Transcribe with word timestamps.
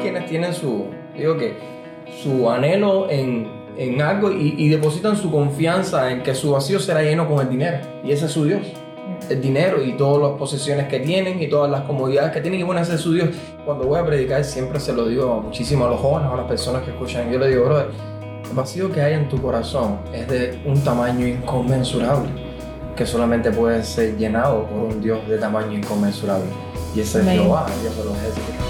quienes 0.00 0.26
tienen 0.26 0.52
su, 0.54 0.86
digo 1.16 1.36
que, 1.36 1.54
su 2.22 2.50
anhelo 2.50 3.08
en, 3.08 3.48
en 3.76 4.02
algo 4.02 4.32
y, 4.32 4.54
y 4.58 4.68
depositan 4.68 5.16
su 5.16 5.30
confianza 5.30 6.10
en 6.10 6.22
que 6.22 6.34
su 6.34 6.50
vacío 6.50 6.80
será 6.80 7.02
lleno 7.02 7.28
con 7.28 7.40
el 7.40 7.48
dinero. 7.48 7.78
Y 8.02 8.12
ese 8.12 8.26
es 8.26 8.32
su 8.32 8.44
Dios 8.44 8.62
el 9.28 9.40
dinero 9.40 9.82
y 9.82 9.92
todas 9.92 10.30
las 10.30 10.38
posesiones 10.38 10.88
que 10.88 11.00
tienen 11.00 11.42
y 11.42 11.48
todas 11.48 11.70
las 11.70 11.82
comodidades 11.82 12.32
que 12.32 12.40
tienen 12.40 12.60
y 12.60 12.62
bueno, 12.62 12.80
ese 12.80 12.94
es 12.94 13.00
su 13.00 13.12
Dios. 13.12 13.28
Cuando 13.64 13.86
voy 13.86 13.98
a 13.98 14.04
predicar 14.04 14.44
siempre 14.44 14.80
se 14.80 14.92
lo 14.92 15.06
digo 15.08 15.40
muchísimo 15.40 15.84
a 15.86 15.90
los 15.90 16.00
jóvenes, 16.00 16.30
a 16.32 16.36
las 16.36 16.46
personas 16.46 16.82
que 16.82 16.90
escuchan, 16.90 17.30
yo 17.30 17.38
le 17.38 17.48
digo, 17.48 17.64
brother, 17.64 17.88
el 18.48 18.56
vacío 18.56 18.90
que 18.90 19.00
hay 19.00 19.14
en 19.14 19.28
tu 19.28 19.40
corazón 19.40 19.98
es 20.12 20.26
de 20.28 20.60
un 20.64 20.82
tamaño 20.82 21.26
inconmensurable 21.26 22.28
que 22.96 23.06
solamente 23.06 23.50
puede 23.50 23.82
ser 23.84 24.16
llenado 24.16 24.64
por 24.66 24.78
un 24.78 25.00
Dios 25.00 25.26
de 25.28 25.38
tamaño 25.38 25.78
inconmensurable. 25.78 26.46
Y 26.94 27.00
ese 27.00 27.20
es 27.20 27.28
Jehová, 27.28 27.66
Dios 27.82 27.96
de 27.96 28.04
los 28.04 28.16
ejércitos. 28.16 28.69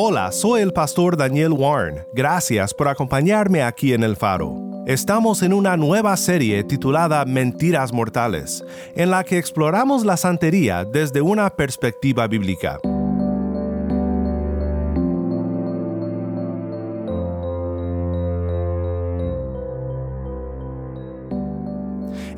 Hola, 0.00 0.30
soy 0.30 0.60
el 0.60 0.72
pastor 0.72 1.16
Daniel 1.16 1.50
Warren. 1.50 2.06
Gracias 2.12 2.72
por 2.72 2.86
acompañarme 2.86 3.64
aquí 3.64 3.94
en 3.94 4.04
El 4.04 4.14
Faro. 4.14 4.54
Estamos 4.86 5.42
en 5.42 5.52
una 5.52 5.76
nueva 5.76 6.16
serie 6.16 6.62
titulada 6.62 7.24
Mentiras 7.24 7.92
Mortales, 7.92 8.62
en 8.94 9.10
la 9.10 9.24
que 9.24 9.38
exploramos 9.38 10.04
la 10.04 10.16
santería 10.16 10.84
desde 10.84 11.20
una 11.20 11.50
perspectiva 11.50 12.28
bíblica. 12.28 12.78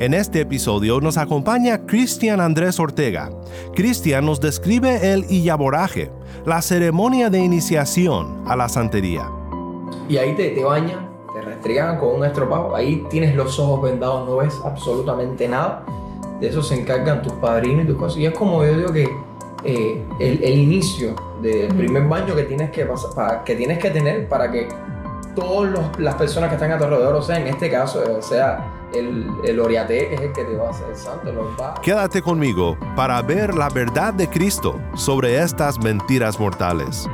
En 0.01 0.15
este 0.15 0.41
episodio 0.41 0.99
nos 1.03 1.19
acompaña 1.19 1.85
Cristian 1.85 2.41
Andrés 2.41 2.81
Ortega. 2.81 3.31
Cristian 3.75 4.25
nos 4.25 4.41
describe 4.41 5.13
el 5.13 5.27
Iyaboraje, 5.29 6.11
la 6.47 6.63
ceremonia 6.63 7.29
de 7.29 7.41
iniciación 7.41 8.43
a 8.47 8.57
la 8.57 8.71
santería. 8.71 9.29
Y 10.09 10.17
ahí 10.17 10.35
te, 10.35 10.53
te 10.53 10.65
bañan, 10.65 11.07
te 11.35 11.43
restregan 11.43 11.99
con 11.99 12.15
un 12.15 12.25
estropado, 12.25 12.75
ahí 12.75 13.05
tienes 13.11 13.37
los 13.37 13.59
ojos 13.59 13.83
vendados, 13.83 14.27
no 14.27 14.37
ves 14.39 14.59
absolutamente 14.65 15.47
nada. 15.47 15.85
De 16.41 16.49
eso 16.49 16.63
se 16.63 16.81
encargan 16.81 17.21
tus 17.21 17.35
padrinos 17.35 17.85
y 17.85 17.89
tus 17.89 17.99
cosas. 17.99 18.21
Y 18.21 18.25
es 18.25 18.33
como 18.33 18.65
yo 18.65 18.79
digo 18.79 18.93
que 18.95 19.07
eh, 19.65 20.03
el, 20.19 20.43
el, 20.43 20.59
inicio 20.61 21.15
del 21.43 21.75
primer 21.75 22.05
baño 22.05 22.35
que 22.35 22.45
tienes 22.45 22.71
que, 22.71 22.87
pasar, 22.87 23.11
para, 23.15 23.45
que 23.45 23.55
tienes 23.55 23.79
que 23.79 23.91
tener 23.91 24.27
para 24.31 24.51
que 24.51 24.67
todas 25.35 25.99
las 25.99 26.15
personas 26.15 26.49
que 26.49 26.57
están 26.57 26.73
a 26.73 26.79
tu 26.79 26.85
alrededor, 26.85 27.15
o 27.15 27.23
sea, 27.23 27.39
en 27.39 27.47
este 27.47 27.71
caso, 27.71 28.03
o 28.19 28.23
sea, 28.23 28.73
el, 28.95 29.27
el 29.45 29.61
oriate, 29.61 30.15
es 30.15 30.21
el 30.21 30.33
que 30.33 30.45
te 30.45 30.57
va 30.57 30.69
a 30.69 30.71
hacer 30.71 30.95
santo, 30.97 31.33
los 31.33 31.49
va. 31.61 31.75
Quédate 31.83 32.23
conmigo 32.23 32.77
para 32.97 33.21
ver 33.23 33.55
la 33.55 33.69
verdad 33.69 34.13
de 34.15 34.29
Cristo 34.29 34.81
sobre 34.95 35.41
estas 35.41 35.79
mentiras 35.79 36.39
mortales. 36.39 37.09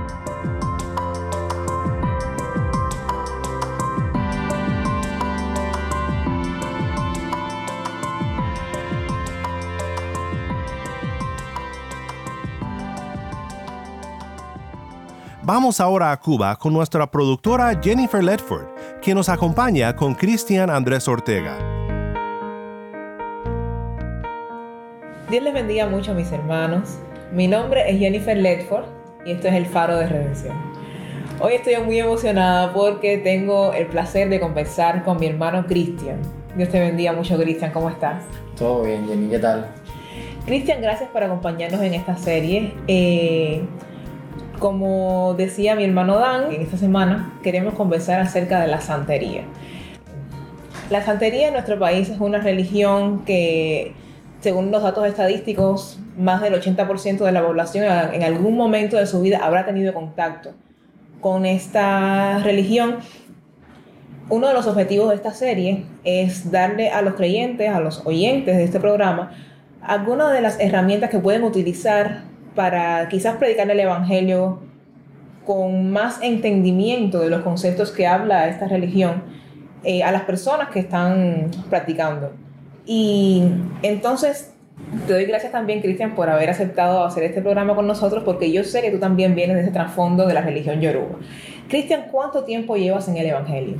Vamos 15.46 15.80
ahora 15.80 16.10
a 16.10 16.16
Cuba 16.16 16.56
con 16.56 16.72
nuestra 16.72 17.08
productora 17.08 17.80
Jennifer 17.80 18.20
Ledford, 18.20 18.66
quien 19.00 19.16
nos 19.16 19.28
acompaña 19.28 19.94
con 19.94 20.16
Cristian 20.16 20.70
Andrés 20.70 21.06
Ortega. 21.06 21.56
Dios 25.30 25.44
les 25.44 25.54
bendiga 25.54 25.86
mucho 25.86 26.14
mis 26.14 26.32
hermanos. 26.32 26.98
Mi 27.30 27.46
nombre 27.46 27.88
es 27.88 27.96
Jennifer 27.96 28.36
Ledford 28.36 28.86
y 29.24 29.30
esto 29.30 29.46
es 29.46 29.54
el 29.54 29.66
Faro 29.66 29.94
de 29.98 30.08
Redención. 30.08 30.56
Hoy 31.38 31.52
estoy 31.52 31.76
muy 31.76 32.00
emocionada 32.00 32.72
porque 32.72 33.18
tengo 33.18 33.72
el 33.72 33.86
placer 33.86 34.28
de 34.28 34.40
conversar 34.40 35.04
con 35.04 35.20
mi 35.20 35.26
hermano 35.26 35.64
Cristian. 35.68 36.22
Dios 36.56 36.70
te 36.70 36.80
bendiga 36.80 37.12
mucho, 37.12 37.38
Cristian. 37.38 37.70
¿Cómo 37.70 37.88
estás? 37.88 38.24
Todo 38.58 38.82
bien, 38.82 39.06
Jenny. 39.06 39.28
¿Qué 39.28 39.38
tal? 39.38 39.68
Cristian, 40.44 40.82
gracias 40.82 41.08
por 41.10 41.22
acompañarnos 41.22 41.80
en 41.82 41.94
esta 41.94 42.16
serie. 42.16 42.74
Eh, 42.88 43.64
como 44.58 45.34
decía 45.36 45.74
mi 45.74 45.84
hermano 45.84 46.18
Dan, 46.18 46.52
en 46.52 46.62
esta 46.62 46.76
semana 46.76 47.38
queremos 47.42 47.74
conversar 47.74 48.20
acerca 48.20 48.60
de 48.60 48.68
la 48.68 48.80
santería. 48.80 49.42
La 50.90 51.02
santería 51.04 51.48
en 51.48 51.54
nuestro 51.54 51.78
país 51.78 52.08
es 52.08 52.20
una 52.20 52.38
religión 52.38 53.24
que, 53.24 53.92
según 54.40 54.70
los 54.70 54.82
datos 54.82 55.06
estadísticos, 55.06 55.98
más 56.16 56.40
del 56.40 56.54
80% 56.54 57.18
de 57.18 57.32
la 57.32 57.44
población 57.44 57.84
en 58.12 58.22
algún 58.22 58.56
momento 58.56 58.96
de 58.96 59.06
su 59.06 59.20
vida 59.20 59.38
habrá 59.42 59.66
tenido 59.66 59.92
contacto 59.92 60.52
con 61.20 61.44
esta 61.44 62.38
religión. 62.38 62.96
Uno 64.28 64.48
de 64.48 64.54
los 64.54 64.66
objetivos 64.66 65.10
de 65.10 65.16
esta 65.16 65.32
serie 65.32 65.86
es 66.04 66.50
darle 66.50 66.90
a 66.90 67.02
los 67.02 67.14
creyentes, 67.14 67.68
a 67.70 67.80
los 67.80 68.06
oyentes 68.06 68.56
de 68.56 68.64
este 68.64 68.80
programa, 68.80 69.32
algunas 69.82 70.32
de 70.32 70.40
las 70.40 70.58
herramientas 70.60 71.10
que 71.10 71.18
pueden 71.18 71.42
utilizar 71.42 72.22
para 72.56 73.08
quizás 73.08 73.36
predicar 73.36 73.70
el 73.70 73.78
Evangelio 73.78 74.58
con 75.46 75.92
más 75.92 76.20
entendimiento 76.22 77.20
de 77.20 77.30
los 77.30 77.42
conceptos 77.42 77.92
que 77.92 78.08
habla 78.08 78.48
esta 78.48 78.66
religión 78.66 79.22
eh, 79.84 80.02
a 80.02 80.10
las 80.10 80.22
personas 80.22 80.70
que 80.70 80.80
están 80.80 81.52
practicando. 81.70 82.32
Y 82.84 83.44
entonces 83.82 84.52
te 85.06 85.12
doy 85.12 85.24
gracias 85.24 85.52
también, 85.52 85.80
Cristian, 85.80 86.14
por 86.14 86.28
haber 86.28 86.50
aceptado 86.50 87.04
hacer 87.04 87.22
este 87.22 87.40
programa 87.40 87.74
con 87.74 87.86
nosotros, 87.86 88.24
porque 88.24 88.50
yo 88.50 88.64
sé 88.64 88.82
que 88.82 88.90
tú 88.90 88.98
también 88.98 89.34
vienes 89.34 89.56
de 89.56 89.62
ese 89.62 89.70
trasfondo 89.70 90.26
de 90.26 90.34
la 90.34 90.40
religión 90.40 90.80
yoruba. 90.80 91.16
Cristian, 91.68 92.06
¿cuánto 92.10 92.44
tiempo 92.44 92.76
llevas 92.76 93.08
en 93.08 93.16
el 93.16 93.26
Evangelio? 93.26 93.76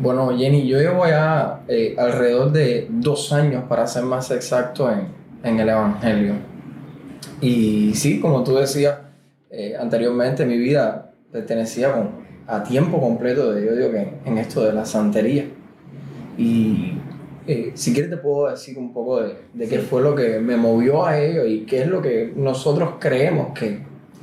Bueno, 0.00 0.36
Jenny, 0.36 0.66
yo 0.66 0.78
llevo 0.78 1.06
ya 1.06 1.60
eh, 1.68 1.94
alrededor 1.98 2.50
de 2.52 2.86
dos 2.90 3.32
años, 3.32 3.64
para 3.68 3.86
ser 3.86 4.04
más 4.04 4.30
exacto, 4.30 4.90
en, 4.90 5.08
en 5.44 5.60
el 5.60 5.68
Evangelio. 5.68 6.53
Y 7.40 7.94
sí, 7.94 8.20
como 8.20 8.42
tú 8.44 8.56
decías 8.56 8.98
eh, 9.50 9.76
anteriormente, 9.78 10.44
mi 10.44 10.58
vida 10.58 11.12
pertenecía 11.30 11.92
con, 11.92 12.10
a 12.46 12.62
tiempo 12.62 13.00
completo 13.00 13.52
de, 13.52 13.64
yo 13.66 13.74
digo 13.74 13.90
que 13.90 14.14
en 14.24 14.38
esto 14.38 14.64
de 14.64 14.72
la 14.72 14.84
santería. 14.84 15.44
Y 16.36 16.94
eh, 17.46 17.72
si 17.74 17.92
quieres 17.92 18.10
te 18.10 18.16
puedo 18.16 18.50
decir 18.50 18.78
un 18.78 18.92
poco 18.92 19.22
de, 19.22 19.34
de 19.52 19.68
qué 19.68 19.78
fue 19.78 20.02
lo 20.02 20.14
que 20.14 20.40
me 20.40 20.56
movió 20.56 21.04
a 21.04 21.18
ello 21.18 21.44
y 21.44 21.60
qué 21.60 21.82
es 21.82 21.88
lo 21.88 22.00
que 22.00 22.32
nosotros 22.34 22.94
creemos 22.98 23.58
que, 23.58 23.80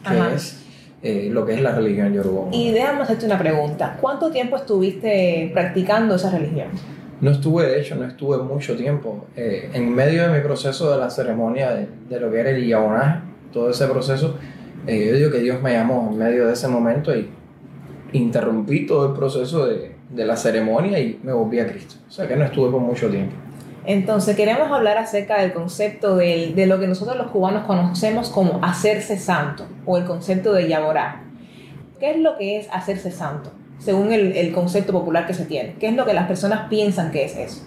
que 0.08 0.36
es 0.36 0.62
eh, 1.04 1.30
lo 1.32 1.46
que 1.46 1.56
es 1.56 1.62
la 1.62 1.74
religión 1.74 2.14
yoruba. 2.14 2.50
Y 2.52 2.72
déjame 2.72 3.02
hacerte 3.02 3.26
una 3.26 3.40
pregunta. 3.40 3.98
¿Cuánto 4.00 4.30
tiempo 4.30 4.56
estuviste 4.56 5.50
practicando 5.54 6.16
esa 6.16 6.30
religión? 6.30 6.68
No 7.22 7.30
estuve, 7.32 7.68
de 7.68 7.80
hecho, 7.80 7.96
no 7.96 8.06
estuve 8.06 8.40
mucho 8.40 8.76
tiempo. 8.76 9.26
Eh, 9.36 9.70
en 9.74 9.94
medio 9.94 10.24
de 10.24 10.36
mi 10.36 10.44
proceso 10.44 10.92
de 10.92 10.98
la 10.98 11.10
ceremonia 11.10 11.72
de, 11.72 11.88
de 12.10 12.20
lo 12.20 12.32
que 12.32 12.40
era 12.40 12.50
el 12.50 12.68
yabonaje, 12.68 13.20
todo 13.54 13.70
ese 13.70 13.86
proceso, 13.88 14.36
eh, 14.88 15.08
yo 15.08 15.16
digo 15.16 15.32
que 15.32 15.40
Dios 15.40 15.62
me 15.62 15.74
llamó 15.74 16.10
en 16.12 16.18
medio 16.18 16.48
de 16.48 16.54
ese 16.54 16.68
momento 16.68 17.16
y 17.16 17.30
interrumpí 18.14 18.88
todo 18.88 19.10
el 19.10 19.14
proceso 19.14 19.68
de, 19.68 19.96
de 20.10 20.26
la 20.26 20.36
ceremonia 20.36 21.00
y 21.00 21.20
me 21.22 21.32
volví 21.32 21.60
a 21.60 21.68
Cristo. 21.68 21.96
O 22.08 22.12
sea 22.12 22.28
que 22.28 22.36
no 22.36 22.44
estuve 22.44 22.72
por 22.72 22.82
mucho 22.82 23.08
tiempo. 23.10 23.36
Entonces 23.86 24.36
queremos 24.36 24.72
hablar 24.72 24.98
acerca 24.98 25.42
del 25.42 25.54
concepto 25.54 26.16
de, 26.16 26.54
de, 26.56 26.66
lo 26.68 26.80
que 26.80 26.88
nosotros 26.88 27.18
los 27.18 27.32
cubanos 27.32 27.66
conocemos 27.66 28.30
como 28.30 28.64
hacerse 28.64 29.18
santo 29.18 29.66
o 29.86 29.98
el 29.98 30.06
concepto 30.06 30.54
de 30.54 30.68
yaborá. 30.68 31.24
¿Qué 32.00 32.12
es 32.12 32.18
lo 32.18 32.38
que 32.38 32.58
es 32.58 32.68
hacerse 32.72 33.12
santo? 33.12 33.52
Según 33.84 34.12
el, 34.14 34.34
el, 34.38 34.52
concepto 34.54 34.94
popular 34.94 35.26
que 35.28 35.34
se 35.34 35.46
tiene. 35.46 35.76
¿Qué 35.80 35.90
es 35.90 35.96
lo 35.96 36.06
que 36.06 36.14
las 36.14 36.28
personas 36.28 36.70
piensan 36.70 37.12
que 37.12 37.26
es 37.26 37.36
eso? 37.36 37.62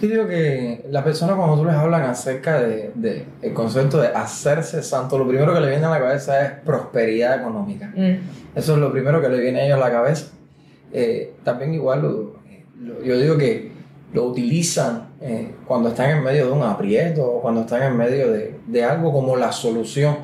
Yo 0.00 0.08
digo 0.08 0.26
que 0.28 0.84
las 0.90 1.02
personas 1.02 1.36
cuando 1.36 1.56
tú 1.56 1.64
les 1.64 1.74
hablan 1.74 2.02
acerca 2.04 2.60
de, 2.60 2.90
de 2.94 3.26
el 3.42 3.52
concepto 3.52 4.00
de 4.00 4.08
hacerse 4.08 4.82
santo, 4.82 5.18
lo 5.18 5.28
primero 5.28 5.52
que 5.52 5.60
le 5.60 5.68
viene 5.68 5.84
a 5.86 5.90
la 5.90 5.98
cabeza 5.98 6.42
es 6.42 6.52
prosperidad 6.64 7.38
económica. 7.40 7.92
Mm. 7.94 8.14
Eso 8.54 8.72
es 8.74 8.78
lo 8.78 8.90
primero 8.92 9.20
que 9.20 9.28
le 9.28 9.38
viene 9.40 9.60
a 9.60 9.64
ellos 9.66 9.76
a 9.76 9.80
la 9.80 9.90
cabeza. 9.90 10.28
Eh, 10.92 11.34
también 11.44 11.74
igual 11.74 12.02
lo- 12.02 12.34
lo- 12.80 13.02
yo 13.04 13.18
digo 13.18 13.36
que 13.36 13.70
lo 14.12 14.24
utilizan 14.24 15.10
eh, 15.20 15.52
cuando 15.66 15.90
están 15.90 16.10
en 16.10 16.24
medio 16.24 16.46
de 16.46 16.52
un 16.52 16.62
aprieto 16.62 17.24
o 17.24 17.42
cuando 17.42 17.60
están 17.60 17.82
en 17.82 17.96
medio 17.96 18.32
de, 18.32 18.56
de 18.66 18.84
algo 18.84 19.12
como 19.12 19.36
la 19.36 19.52
solución 19.52 20.16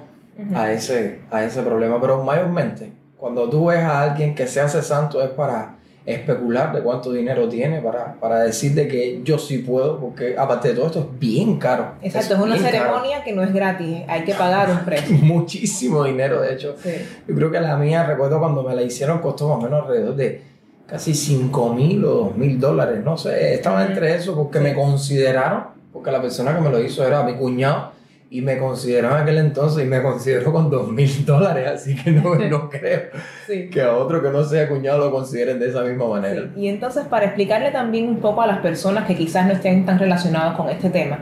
a, 0.55 0.73
ese, 0.73 1.21
a 1.31 1.45
ese 1.45 1.63
problema. 1.63 2.01
Pero 2.01 2.25
mayormente, 2.25 2.93
cuando 3.17 3.49
tú 3.49 3.67
ves 3.67 3.81
a 3.81 4.03
alguien 4.03 4.35
que 4.35 4.47
se 4.47 4.61
hace 4.61 4.83
santo 4.83 5.23
es 5.23 5.31
para 5.31 5.77
especular 6.05 6.73
de 6.73 6.83
cuánto 6.83 7.13
dinero 7.13 7.49
tiene, 7.49 7.81
para, 7.81 8.15
para 8.15 8.41
decir 8.41 8.75
de 8.75 8.87
que 8.87 9.21
yo 9.25 9.39
sí 9.39 9.59
puedo, 9.59 9.99
porque 9.99 10.37
aparte 10.39 10.69
de 10.69 10.75
todo 10.75 10.87
esto 10.87 11.01
es 11.01 11.19
bien 11.19 11.59
caro. 11.59 11.95
Exacto, 12.01 12.35
es 12.35 12.41
una 12.41 12.57
caro. 12.57 12.69
ceremonia 12.69 13.25
que 13.25 13.33
no 13.33 13.43
es 13.43 13.53
gratis, 13.53 14.03
hay 14.07 14.23
que 14.23 14.35
pagar 14.35 14.71
un 14.71 14.85
precio. 14.85 15.17
Muchísimo 15.23 16.05
dinero, 16.05 16.41
de 16.41 16.55
hecho. 16.55 16.77
Sí. 16.81 16.93
Yo 17.27 17.35
creo 17.35 17.51
que 17.51 17.61
la 17.61 17.77
mía, 17.77 18.05
recuerdo 18.05 18.39
cuando 18.39 18.63
me 18.63 18.75
la 18.75 18.83
hicieron, 18.83 19.19
costó 19.19 19.49
más 19.49 19.59
o 19.59 19.61
menos 19.63 19.83
alrededor 19.83 20.15
de 20.15 20.43
casi 20.87 21.13
5 21.13 21.75
mil 21.75 22.05
o 22.05 22.11
2 22.11 22.37
mil 22.37 22.61
dólares, 22.61 23.03
no 23.03 23.17
sé, 23.17 23.55
estaba 23.55 23.85
entre 23.85 24.15
eso 24.15 24.37
porque 24.37 24.61
me 24.61 24.73
consideraron, 24.73 25.65
porque 25.93 26.13
la 26.13 26.23
persona 26.23 26.55
que 26.55 26.61
me 26.61 26.71
lo 26.71 26.79
hizo 26.79 27.05
era 27.05 27.25
mi 27.25 27.35
cuñado 27.35 27.95
y 28.28 28.43
me 28.43 28.58
consideró 28.58 29.11
en 29.11 29.23
aquel 29.23 29.38
entonces 29.38 29.84
y 29.84 29.87
me 29.88 30.02
consideró 30.02 30.52
con 30.52 30.69
2 30.69 30.90
mil 30.93 31.25
dólares, 31.25 31.69
así 31.75 31.94
que 31.94 32.11
no, 32.11 32.34
no 32.50 32.69
creo 32.69 33.02
Sí. 33.46 33.70
que 33.70 33.82
a 33.82 33.94
otro 33.96 34.20
que 34.23 34.31
no 34.31 34.43
sea 34.44 34.69
cuñado 34.69 34.99
lo 34.99 35.11
consideren 35.12 35.58
de 35.61 35.69
esa 35.69 35.82
misma 35.82 36.08
manera. 36.08 36.50
Sí, 36.55 36.61
Y 36.62 36.69
entonces, 36.69 37.05
para 37.06 37.26
explicarle 37.26 37.70
también 37.70 38.08
un 38.08 38.19
poco 38.19 38.43
a 38.43 38.46
las 38.46 38.58
personas 38.58 39.06
que 39.06 39.17
quizás 39.17 39.46
no 39.46 39.52
estén 39.52 39.87
tan 39.87 39.99
relacionadas 39.99 40.56
con 40.56 40.69
este 40.69 40.90
tema, 40.90 41.20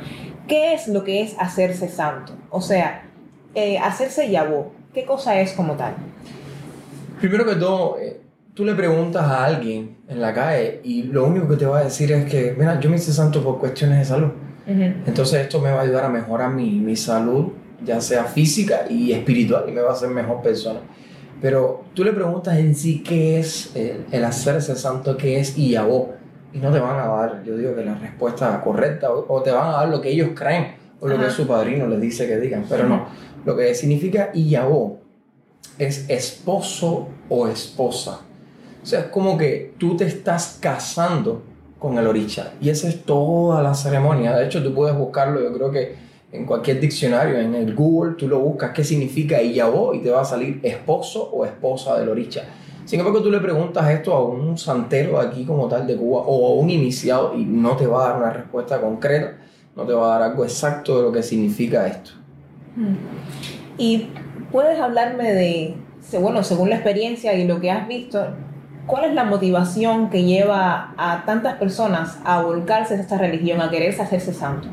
¿qué 0.48 0.72
es 0.74 0.88
lo 0.88 1.04
que 1.04 1.20
es 1.22 1.36
hacerse 1.38 1.88
santo? 1.88 2.32
O 2.50 2.60
sea, 2.62 3.02
eh, 3.54 3.78
hacerse 3.78 4.30
yabó, 4.30 4.72
¿qué 4.94 5.04
cosa 5.04 5.38
es 5.40 5.52
como 5.52 5.74
tal? 5.74 5.94
Primero 7.20 7.44
que 7.44 7.54
todo, 7.56 7.98
eh, 8.00 8.20
tú 8.54 8.64
le 8.64 8.74
preguntas 8.74 9.22
a 9.24 9.44
alguien 9.44 9.98
en 10.08 10.20
la 10.20 10.32
calle 10.34 10.80
y 10.84 11.04
lo 11.04 11.24
único 11.26 11.48
que 11.48 11.56
te 11.56 11.66
va 11.66 11.78
a 11.80 11.84
decir 11.84 12.10
es 12.12 12.24
que, 12.30 12.54
mira, 12.58 12.80
yo 12.80 12.90
me 12.90 12.96
hice 12.96 13.12
santo 13.12 13.42
por 13.42 13.58
cuestiones 13.58 13.98
de 13.98 14.04
salud. 14.06 14.30
Entonces 14.66 15.42
esto 15.42 15.60
me 15.60 15.70
va 15.70 15.80
a 15.80 15.82
ayudar 15.82 16.04
a 16.04 16.08
mejorar 16.08 16.52
mi, 16.52 16.70
mi 16.80 16.96
salud, 16.96 17.52
ya 17.84 18.00
sea 18.00 18.24
física 18.24 18.86
y 18.88 19.12
espiritual, 19.12 19.64
y 19.68 19.72
me 19.72 19.80
va 19.80 19.90
a 19.90 19.92
hacer 19.92 20.08
mejor 20.08 20.40
persona. 20.42 20.80
Pero 21.40 21.84
tú 21.94 22.04
le 22.04 22.12
preguntas 22.12 22.56
en 22.56 22.74
sí 22.74 23.02
qué 23.02 23.38
es 23.38 23.74
el, 23.76 24.06
el 24.10 24.24
hacerse 24.24 24.74
santo, 24.76 25.16
qué 25.16 25.38
es 25.38 25.58
Iyabó, 25.58 26.14
y 26.52 26.58
no 26.58 26.72
te 26.72 26.78
van 26.78 26.98
a 26.98 27.06
dar, 27.08 27.44
yo 27.44 27.56
digo 27.56 27.74
que 27.74 27.84
la 27.84 27.94
respuesta 27.94 28.60
correcta, 28.62 29.12
o, 29.12 29.26
o 29.28 29.42
te 29.42 29.50
van 29.50 29.68
a 29.68 29.72
dar 29.72 29.88
lo 29.88 30.00
que 30.00 30.10
ellos 30.10 30.30
creen, 30.34 30.76
o 31.00 31.08
lo 31.08 31.18
que 31.18 31.28
su 31.28 31.46
padrino 31.46 31.86
les 31.86 32.00
dice 32.00 32.26
que 32.26 32.38
digan, 32.38 32.64
pero 32.68 32.88
no. 32.88 33.06
Lo 33.44 33.54
que 33.56 33.74
significa 33.74 34.30
Iyabó 34.32 35.00
es 35.78 36.08
esposo 36.08 37.08
o 37.28 37.48
esposa. 37.48 38.20
O 38.82 38.86
sea, 38.86 39.00
es 39.00 39.06
como 39.06 39.36
que 39.36 39.74
tú 39.76 39.96
te 39.96 40.04
estás 40.04 40.58
casando 40.60 41.42
con 41.78 41.98
el 41.98 42.06
oricha. 42.06 42.52
Y 42.60 42.70
esa 42.70 42.88
es 42.88 43.04
toda 43.04 43.62
la 43.62 43.74
ceremonia. 43.74 44.36
De 44.36 44.46
hecho, 44.46 44.62
tú 44.62 44.74
puedes 44.74 44.96
buscarlo, 44.96 45.40
yo 45.40 45.52
creo 45.52 45.70
que 45.70 45.96
en 46.32 46.46
cualquier 46.46 46.80
diccionario, 46.80 47.38
en 47.38 47.54
el 47.54 47.74
Google, 47.74 48.14
tú 48.14 48.26
lo 48.26 48.40
buscas 48.40 48.72
qué 48.72 48.82
significa 48.82 49.40
Iyabó 49.40 49.94
y 49.94 50.00
te 50.00 50.10
va 50.10 50.22
a 50.22 50.24
salir 50.24 50.60
esposo 50.62 51.30
o 51.30 51.44
esposa 51.44 51.98
del 51.98 52.08
oricha. 52.08 52.42
Sin 52.84 52.98
embargo, 52.98 53.22
tú 53.22 53.30
le 53.30 53.38
preguntas 53.38 53.88
esto 53.90 54.12
a 54.14 54.24
un 54.24 54.58
santero 54.58 55.18
aquí 55.18 55.44
como 55.44 55.68
tal 55.68 55.86
de 55.86 55.96
Cuba 55.96 56.22
o 56.26 56.48
a 56.48 56.60
un 56.60 56.68
iniciado 56.68 57.34
y 57.34 57.44
no 57.44 57.76
te 57.76 57.86
va 57.86 58.04
a 58.04 58.08
dar 58.10 58.18
una 58.18 58.30
respuesta 58.30 58.80
concreta, 58.80 59.38
no 59.76 59.84
te 59.84 59.92
va 59.92 60.06
a 60.06 60.18
dar 60.18 60.30
algo 60.30 60.44
exacto 60.44 60.98
de 60.98 61.02
lo 61.04 61.12
que 61.12 61.22
significa 61.22 61.86
esto. 61.86 62.10
Y 63.78 64.08
puedes 64.52 64.78
hablarme 64.78 65.32
de, 65.32 65.74
bueno, 66.20 66.42
según 66.42 66.68
la 66.68 66.76
experiencia 66.76 67.32
y 67.34 67.46
lo 67.46 67.60
que 67.60 67.70
has 67.70 67.88
visto, 67.88 68.26
¿cuál 68.86 69.04
es 69.04 69.14
la 69.14 69.24
motivación 69.24 70.10
que 70.10 70.24
lleva 70.24 70.94
a 70.96 71.24
tantas 71.24 71.56
personas 71.56 72.18
a 72.24 72.42
volcarse 72.42 72.94
a 72.94 73.00
esta 73.00 73.18
religión, 73.18 73.60
a 73.60 73.70
quererse 73.70 74.02
hacerse 74.02 74.32
santo? 74.32 74.68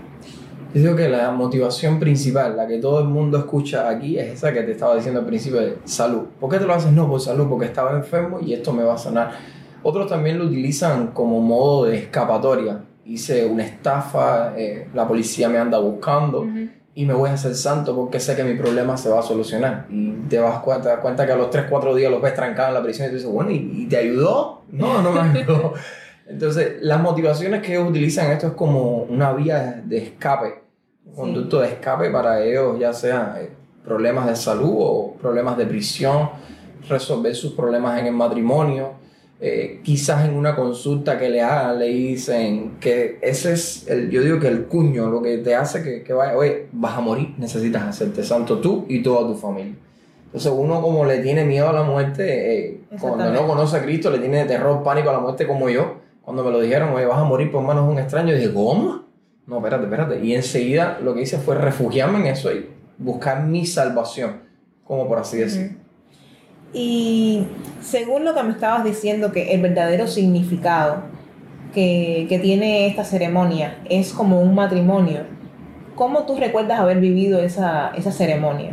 Yo 0.74 0.81
digo 0.81 0.96
que 0.96 1.10
la 1.10 1.31
motivación 1.31 2.00
principal, 2.00 2.56
la 2.56 2.66
que 2.66 2.78
todo 2.78 3.02
el 3.02 3.08
mundo 3.08 3.38
escucha 3.38 3.90
aquí, 3.90 4.18
es 4.18 4.34
esa 4.34 4.54
que 4.54 4.62
te 4.62 4.72
estaba 4.72 4.96
diciendo 4.96 5.19
al 5.19 5.25
principio 5.25 5.60
de 5.60 5.78
salud. 5.84 6.24
¿Por 6.40 6.50
qué 6.50 6.60
te 6.60 6.66
lo 6.66 6.74
haces? 6.74 6.94
No, 6.94 7.10
por 7.10 7.19
salud, 7.19 7.48
porque 7.50 7.66
estaba 7.66 7.92
enfermo 7.92 8.40
y 8.40 8.54
esto 8.54 8.72
me 8.72 8.84
va 8.84 8.94
a 8.94 8.98
sanar. 8.98 9.31
Otros 9.84 10.08
también 10.08 10.40
lo 10.40 10.46
utilizan 10.46 11.08
como 11.08 11.42
modo 11.42 11.86
de 11.86 11.98
escapatoria. 11.98 12.86
Hice 13.06 13.46
una 13.46 13.66
estafa, 13.66 14.54
eh, 14.56 14.88
la 14.94 15.06
policía 15.08 15.50
me 15.50 15.58
anda 15.58 15.78
buscando 15.80 16.46
y 16.94 17.06
me 17.06 17.14
voy 17.14 17.30
a 17.30 17.34
hacer 17.34 17.56
santo 17.56 17.96
porque 17.96 18.20
sé 18.20 18.36
que 18.36 18.44
mi 18.44 18.56
problema 18.56 18.98
se 18.98 19.10
va 19.10 19.20
a 19.20 19.24
solucionar. 19.24 19.88
Y 19.90 20.12
te 20.30 20.40
vas 20.40 20.62
te 20.64 20.90
das 20.90 21.00
cuenta 21.00 21.26
que 21.26 21.32
a 21.32 21.36
los 21.36 21.50
3, 21.50 21.66
4 21.70 21.96
días 21.96 22.12
los 22.12 22.22
ves 22.22 22.34
trancados 22.34 22.70
en 22.70 22.74
la 22.76 22.84
prisión 22.84 23.08
y 23.08 23.10
tú 23.12 23.16
dices, 23.16 23.32
bueno, 23.32 23.52
¿y, 23.52 23.72
y 23.74 23.86
te 23.88 23.98
ayudó? 23.98 24.64
No, 24.72 25.02
no 25.02 25.12
me 25.12 25.40
ayudó. 25.40 25.74
Entonces, 26.28 26.76
las 26.82 27.02
motivaciones 27.02 27.62
que 27.62 27.74
ellos 27.74 27.90
utilizan 27.90 28.32
esto 28.32 28.48
es 28.48 28.54
como 28.54 29.04
una 29.04 29.34
vía 29.34 29.82
de 29.86 29.98
escape, 29.98 30.62
un 31.06 31.14
conducto 31.14 31.60
de 31.60 31.68
escape 31.68 32.10
para 32.10 32.44
ellos, 32.44 32.80
ya 32.80 32.94
sea 32.94 33.38
eh, 33.40 33.50
problemas 33.84 34.28
de 34.28 34.36
salud 34.36 34.76
o 34.78 35.14
problemas 35.22 35.58
de 35.58 35.66
prisión, 35.66 36.30
resolver 36.88 37.36
sus 37.36 37.54
problemas 37.54 38.00
en 38.00 38.08
el 38.08 38.14
matrimonio. 38.14 38.94
Eh, 39.44 39.82
quizás 39.84 40.24
en 40.24 40.36
una 40.36 40.56
consulta 40.56 41.18
que 41.18 41.28
le 41.28 41.42
hagan 41.42 41.80
le 41.80 41.88
dicen 41.88 42.78
que 42.80 43.18
ese 43.24 43.54
es, 43.54 43.88
el, 43.88 44.12
yo 44.12 44.22
digo 44.22 44.40
que 44.40 44.48
el 44.48 44.66
cuño, 44.66 45.10
lo 45.10 45.20
que 45.20 45.40
te 45.40 45.56
hace 45.56 45.82
que, 45.82 46.04
que 46.04 46.14
vaya, 46.14 46.38
oye, 46.38 46.68
vas 46.72 46.96
a 46.96 47.02
morir, 47.02 47.34
necesitas 47.40 47.82
hacerte 47.82 48.24
santo 48.24 48.60
tú 48.60 48.86
y 48.88 49.02
toda 49.02 49.28
tu 49.28 49.36
familia. 49.36 49.74
Entonces 50.26 50.54
uno 50.56 50.80
como 50.80 51.06
le 51.06 51.18
tiene 51.20 51.44
miedo 51.44 51.68
a 51.68 51.74
la 51.74 51.82
muerte, 51.82 52.24
eh, 52.54 52.82
cuando 52.88 53.18
Exactamente. 53.18 53.42
no 53.42 53.48
conoce 53.48 53.78
a 53.78 53.84
Cristo, 53.84 54.12
le 54.12 54.20
tiene 54.20 54.46
terror, 54.46 54.84
pánico 54.84 55.10
a 55.10 55.14
la 55.14 55.20
muerte 55.20 55.48
como 55.48 55.70
yo, 55.70 55.96
cuando 56.22 56.44
me 56.44 56.52
lo 56.52 56.62
dijeron, 56.62 56.94
oye, 56.94 57.08
vas 57.08 57.18
a 57.18 57.24
morir 57.24 57.52
por 57.52 57.64
manos 57.64 57.88
de 57.88 57.94
un 57.94 58.00
extraño, 58.00 58.36
dije, 58.36 58.54
¿cómo? 58.54 59.06
No, 59.48 59.58
espérate, 59.58 59.86
espérate. 59.86 60.24
Y 60.24 60.36
enseguida 60.36 61.00
lo 61.04 61.16
que 61.16 61.24
hice 61.24 61.40
fue 61.40 61.56
refugiarme 61.56 62.20
en 62.20 62.28
eso 62.28 62.54
y 62.54 62.70
buscar 63.00 63.44
mi 63.44 63.66
salvación, 63.66 64.44
como 64.86 65.08
por 65.08 65.18
así 65.18 65.38
decir. 65.38 65.81
Y 66.74 67.48
según 67.82 68.24
lo 68.24 68.34
que 68.34 68.44
me 68.44 68.52
estabas 68.52 68.84
diciendo, 68.84 69.32
que 69.32 69.54
el 69.54 69.62
verdadero 69.62 70.08
significado 70.08 71.04
que, 71.74 72.26
que 72.30 72.40
tiene 72.40 72.88
esta 72.88 73.04
ceremonia 73.04 73.80
es 73.90 74.14
como 74.14 74.42
un 74.42 74.56
matrimonio, 74.56 75.22
¿cómo 75.96 76.25
tú 76.25 76.38
recuerdas 76.38 76.80
haber 76.80 77.00
vivido 77.00 77.40
esa, 77.40 77.92
esa 77.96 78.12
ceremonia? 78.12 78.72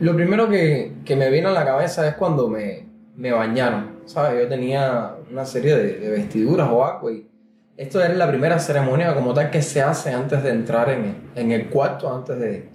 Lo 0.00 0.16
primero 0.16 0.48
que, 0.48 0.94
que 1.04 1.14
me 1.14 1.30
vino 1.30 1.48
a 1.48 1.52
la 1.52 1.64
cabeza 1.64 2.08
es 2.08 2.14
cuando 2.14 2.48
me, 2.48 2.86
me 3.16 3.30
bañaron, 3.30 3.98
¿sabes? 4.06 4.42
Yo 4.42 4.48
tenía 4.48 5.14
una 5.30 5.44
serie 5.44 5.76
de, 5.76 5.98
de 6.00 6.10
vestiduras 6.10 6.68
o 6.70 6.84
agua 6.84 7.12
y 7.12 7.26
esto 7.76 8.02
era 8.02 8.12
la 8.14 8.28
primera 8.28 8.58
ceremonia 8.58 9.14
como 9.14 9.32
tal 9.32 9.50
que 9.50 9.62
se 9.62 9.80
hace 9.80 10.12
antes 10.12 10.42
de 10.42 10.50
entrar 10.50 10.90
en 10.90 11.04
el, 11.04 11.14
en 11.36 11.52
el 11.52 11.68
cuarto, 11.68 12.14
antes 12.14 12.38
de, 12.38 12.68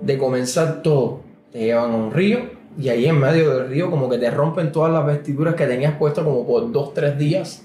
de 0.00 0.18
comenzar 0.18 0.82
todo. 0.82 1.20
Te 1.52 1.60
llevan 1.60 1.92
a 1.92 1.96
un 1.96 2.10
río 2.12 2.55
y 2.78 2.88
ahí 2.88 3.06
en 3.06 3.18
medio 3.18 3.56
del 3.56 3.68
río 3.68 3.90
como 3.90 4.08
que 4.08 4.18
te 4.18 4.30
rompen 4.30 4.70
todas 4.70 4.92
las 4.92 5.06
vestiduras 5.06 5.54
que 5.54 5.66
tenías 5.66 5.94
puestas 5.96 6.24
como 6.24 6.46
por 6.46 6.70
dos, 6.70 6.92
tres 6.92 7.16
días. 7.16 7.62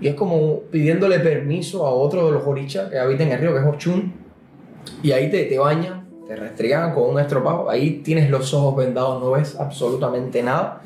Y 0.00 0.08
es 0.08 0.14
como 0.14 0.60
pidiéndole 0.70 1.18
permiso 1.18 1.86
a 1.86 1.90
otro 1.90 2.26
de 2.26 2.32
los 2.32 2.46
orichas 2.46 2.88
que 2.88 2.98
habita 2.98 3.22
en 3.22 3.32
el 3.32 3.38
río, 3.38 3.52
que 3.52 3.60
es 3.60 3.66
Ochun. 3.66 4.14
Y 5.02 5.12
ahí 5.12 5.30
te, 5.30 5.44
te 5.44 5.58
bañan, 5.58 6.08
te 6.26 6.36
restregan 6.36 6.94
con 6.94 7.10
un 7.10 7.20
estropajo. 7.20 7.68
Ahí 7.68 8.00
tienes 8.02 8.30
los 8.30 8.54
ojos 8.54 8.76
vendados, 8.76 9.22
no 9.22 9.32
ves 9.32 9.56
absolutamente 9.60 10.42
nada. 10.42 10.80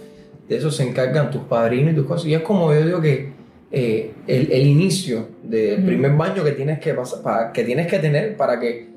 De 0.48 0.56
eso 0.56 0.70
se 0.72 0.82
encargan 0.82 1.30
tus 1.30 1.42
padrinos 1.42 1.92
y 1.92 1.96
tus 1.96 2.06
cosas. 2.06 2.26
Y 2.26 2.34
es 2.34 2.42
como 2.42 2.74
yo 2.74 2.84
digo 2.84 3.00
que 3.00 3.32
eh, 3.70 4.14
el, 4.26 4.50
el 4.50 4.66
inicio 4.66 5.28
del 5.44 5.78
Ujú. 5.78 5.86
primer 5.86 6.12
baño 6.12 6.42
que 6.42 6.52
tienes 6.52 6.80
que, 6.80 6.92
pasar, 6.92 7.22
para, 7.22 7.52
que 7.52 7.62
tienes 7.62 7.86
que 7.86 8.00
tener 8.00 8.36
para 8.36 8.58
que 8.58 8.88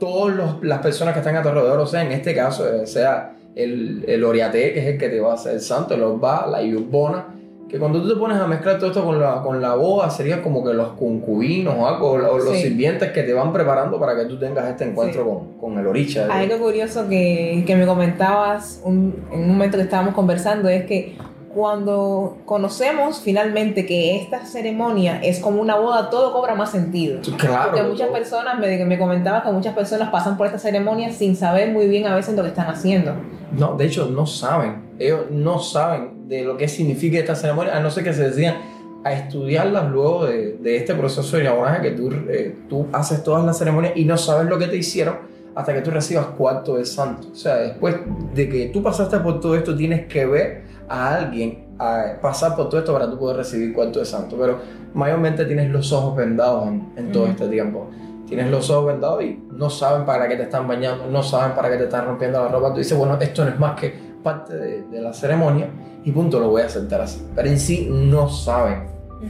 todas 0.00 0.62
las 0.62 0.80
personas 0.80 1.14
que 1.14 1.20
están 1.20 1.36
a 1.36 1.42
tu 1.42 1.48
alrededor, 1.48 1.78
o 1.78 1.86
sea, 1.86 2.02
en 2.02 2.10
este 2.10 2.34
caso, 2.34 2.68
eh, 2.68 2.86
sea 2.86 3.36
el, 3.54 4.04
el 4.06 4.24
Oriate, 4.24 4.72
que 4.72 4.80
es 4.80 4.86
el 4.86 4.98
que 4.98 5.08
te 5.08 5.20
va 5.20 5.32
a 5.32 5.34
hacer 5.34 5.54
el 5.54 5.60
santo, 5.60 5.94
el 5.94 6.02
Orba, 6.02 6.46
la 6.46 6.62
Yubona, 6.62 7.26
que 7.68 7.78
cuando 7.78 8.02
tú 8.02 8.08
te 8.08 8.16
pones 8.18 8.36
a 8.36 8.48
mezclar 8.48 8.78
todo 8.78 8.88
esto 8.88 9.04
con 9.04 9.20
la, 9.20 9.42
con 9.42 9.60
la 9.62 9.76
boda, 9.76 10.10
serían 10.10 10.42
como 10.42 10.64
que 10.64 10.74
los 10.74 10.88
concubinos 10.94 11.74
o 11.78 11.86
algo, 11.86 12.10
o 12.12 12.18
los 12.18 12.50
Sí. 12.56 12.62
sirvientes 12.62 13.12
que 13.12 13.22
te 13.22 13.32
van 13.32 13.52
preparando 13.52 13.98
para 14.00 14.16
que 14.16 14.24
tú 14.24 14.38
tengas 14.40 14.68
este 14.68 14.84
encuentro 14.86 15.24
con, 15.24 15.52
con 15.74 15.78
el 15.78 15.86
Oricha. 15.86 16.26
Algo 16.30 16.58
curioso 16.58 17.08
que, 17.08 17.62
que 17.64 17.76
me 17.76 17.86
comentabas 17.86 18.80
un- 18.84 19.14
en 19.32 19.40
un 19.42 19.48
momento 19.50 19.76
que 19.76 19.84
estábamos 19.84 20.14
conversando 20.14 20.68
es 20.68 20.84
que 20.84 21.14
cuando 21.54 22.38
conocemos 22.44 23.20
finalmente 23.20 23.84
que 23.84 24.16
esta 24.16 24.46
ceremonia 24.46 25.20
es 25.22 25.40
como 25.40 25.60
una 25.60 25.76
boda, 25.76 26.08
todo 26.08 26.32
cobra 26.32 26.54
más 26.54 26.70
sentido. 26.70 27.20
Claro. 27.38 27.70
Porque 27.70 27.82
muchas 27.82 28.08
personas, 28.10 28.58
me, 28.58 28.84
me 28.84 28.98
comentabas 28.98 29.42
que 29.42 29.50
muchas 29.50 29.74
personas 29.74 30.10
pasan 30.10 30.36
por 30.36 30.46
esta 30.46 30.58
ceremonia 30.58 31.12
sin 31.12 31.34
saber 31.34 31.72
muy 31.72 31.88
bien 31.88 32.06
a 32.06 32.14
veces 32.14 32.36
lo 32.36 32.42
que 32.42 32.50
están 32.50 32.68
haciendo. 32.68 33.14
No, 33.52 33.74
de 33.76 33.86
hecho, 33.86 34.06
no 34.06 34.26
saben. 34.26 34.90
Ellos 34.98 35.22
no 35.30 35.58
saben 35.58 36.28
de 36.28 36.44
lo 36.44 36.56
que 36.56 36.68
significa 36.68 37.18
esta 37.18 37.34
ceremonia, 37.34 37.76
a 37.76 37.80
no 37.80 37.90
ser 37.90 38.04
que 38.04 38.12
se 38.12 38.28
decían 38.28 38.54
a 39.02 39.12
estudiarlas 39.12 39.90
luego 39.90 40.26
de, 40.26 40.52
de 40.58 40.76
este 40.76 40.94
proceso 40.94 41.36
de 41.36 41.42
inauguraje 41.42 41.82
que 41.82 41.90
tú, 41.92 42.10
eh, 42.28 42.54
tú 42.68 42.86
haces 42.92 43.24
todas 43.24 43.44
las 43.44 43.58
ceremonias 43.58 43.94
y 43.96 44.04
no 44.04 44.16
sabes 44.18 44.48
lo 44.48 44.58
que 44.58 44.66
te 44.66 44.76
hicieron 44.76 45.29
hasta 45.54 45.74
que 45.74 45.80
tú 45.80 45.90
recibas 45.90 46.26
cuarto 46.26 46.76
de 46.76 46.84
santo. 46.84 47.28
O 47.32 47.34
sea, 47.34 47.56
después 47.56 47.96
de 48.34 48.48
que 48.48 48.66
tú 48.66 48.82
pasaste 48.82 49.18
por 49.18 49.40
todo 49.40 49.54
esto, 49.56 49.76
tienes 49.76 50.06
que 50.06 50.26
ver 50.26 50.64
a 50.88 51.14
alguien 51.14 51.68
a 51.78 52.18
pasar 52.20 52.56
por 52.56 52.68
todo 52.68 52.80
esto 52.80 52.92
para 52.92 53.10
tú 53.10 53.18
poder 53.18 53.38
recibir 53.38 53.72
cuarto 53.72 53.98
de 54.00 54.04
santo. 54.04 54.36
Pero 54.38 54.58
mayormente 54.94 55.44
tienes 55.44 55.70
los 55.70 55.92
ojos 55.92 56.16
vendados 56.16 56.68
en, 56.68 56.92
en 56.96 57.12
todo 57.12 57.26
este 57.26 57.48
tiempo. 57.48 57.88
Tienes 58.26 58.50
los 58.50 58.70
ojos 58.70 58.86
vendados 58.86 59.24
y 59.24 59.42
no 59.52 59.70
saben 59.70 60.06
para 60.06 60.28
qué 60.28 60.36
te 60.36 60.44
están 60.44 60.68
bañando, 60.68 61.06
no 61.06 61.22
saben 61.22 61.56
para 61.56 61.68
qué 61.70 61.76
te 61.76 61.84
están 61.84 62.06
rompiendo 62.06 62.42
la 62.42 62.48
ropa. 62.48 62.72
Tú 62.72 62.78
dices, 62.78 62.96
bueno, 62.96 63.18
esto 63.20 63.44
no 63.44 63.50
es 63.50 63.58
más 63.58 63.78
que 63.78 63.92
parte 64.22 64.54
de, 64.54 64.82
de 64.82 65.00
la 65.00 65.12
ceremonia 65.12 65.68
y 66.04 66.12
punto, 66.12 66.38
lo 66.38 66.48
voy 66.48 66.62
a 66.62 66.66
aceptar 66.66 67.00
así. 67.00 67.26
Pero 67.34 67.48
en 67.48 67.58
sí 67.58 67.88
no 67.90 68.28
saben 68.28 68.84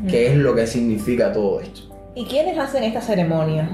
qué 0.08 0.28
es 0.28 0.36
lo 0.36 0.54
que 0.54 0.66
significa 0.66 1.32
todo 1.32 1.60
esto. 1.60 1.82
¿Y 2.14 2.24
quiénes 2.26 2.58
hacen 2.58 2.84
esta 2.84 3.00
ceremonia? 3.00 3.68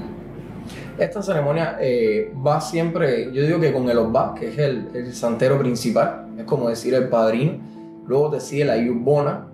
Esta 0.99 1.23
ceremonia 1.23 1.76
eh, 1.81 2.33
va 2.45 2.61
siempre, 2.61 3.31
yo 3.33 3.43
digo 3.43 3.61
que 3.61 3.73
con 3.73 3.88
el 3.88 3.99
Osba, 3.99 4.35
que 4.35 4.49
es 4.49 4.59
el, 4.59 4.88
el 4.95 5.15
santero 5.15 5.59
principal, 5.59 6.26
es 6.38 6.45
como 6.45 6.69
decir 6.69 6.95
el 6.95 7.09
padrino. 7.09 7.59
Luego 8.07 8.31
te 8.31 8.41
sigue 8.41 8.65
la 8.65 8.76
Yubona. 8.76 9.49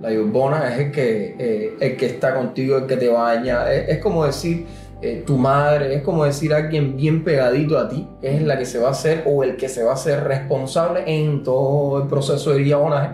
La 0.00 0.12
Yubona 0.12 0.72
es 0.72 0.80
el 0.80 0.92
que, 0.92 1.36
eh, 1.38 1.76
el 1.80 1.96
que 1.96 2.06
está 2.06 2.34
contigo, 2.34 2.78
el 2.78 2.86
que 2.86 2.96
te 2.96 3.08
baña. 3.08 3.70
Es, 3.72 3.88
es 3.88 3.98
como 3.98 4.24
decir 4.24 4.66
eh, 5.02 5.22
tu 5.26 5.36
madre, 5.36 5.94
es 5.94 6.02
como 6.02 6.24
decir 6.24 6.54
alguien 6.54 6.96
bien 6.96 7.22
pegadito 7.22 7.78
a 7.78 7.88
ti, 7.88 8.08
es 8.22 8.40
la 8.42 8.58
que 8.58 8.64
se 8.64 8.78
va 8.78 8.88
a 8.88 8.92
hacer 8.92 9.24
o 9.26 9.44
el 9.44 9.56
que 9.56 9.68
se 9.68 9.82
va 9.84 9.90
a 9.90 9.94
hacer 9.94 10.24
responsable 10.24 11.02
en 11.06 11.42
todo 11.42 12.02
el 12.02 12.08
proceso 12.08 12.52
de 12.52 12.60
diabonaje 12.60 13.10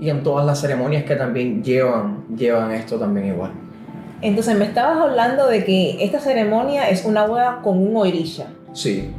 y 0.00 0.08
en 0.08 0.22
todas 0.22 0.46
las 0.46 0.60
ceremonias 0.60 1.04
que 1.04 1.16
también 1.16 1.62
llevan, 1.62 2.24
llevan 2.34 2.70
esto 2.70 2.98
también 2.98 3.26
igual. 3.26 3.52
Entonces 4.20 4.56
me 4.58 4.64
estabas 4.64 4.98
hablando 5.00 5.46
de 5.46 5.64
que 5.64 6.02
esta 6.04 6.18
ceremonia 6.20 6.88
es 6.90 7.04
una 7.04 7.26
boda 7.26 7.60
con 7.62 7.78
un 7.78 7.96
orisha. 7.96 8.46
Sí, 8.72 9.10